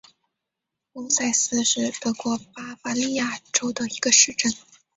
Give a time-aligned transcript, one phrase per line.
[0.93, 4.51] 翁塞斯是德国巴伐利亚州的一个市镇。